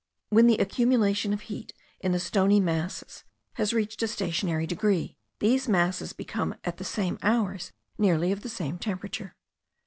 When 0.31 0.47
the 0.47 0.57
accumulation 0.57 1.31
of 1.31 1.41
heat 1.41 1.73
in 1.99 2.11
the 2.11 2.19
stony 2.19 2.59
masses 2.59 3.23
has 3.57 3.71
reached 3.71 4.01
a 4.01 4.07
stationary 4.07 4.65
degree, 4.65 5.15
these 5.37 5.69
masses 5.69 6.11
become 6.11 6.55
at 6.63 6.77
the 6.77 6.83
same 6.83 7.19
hours 7.21 7.71
nearly 7.99 8.31
of 8.31 8.41
the 8.41 8.49
same 8.49 8.79
temperature. 8.79 9.35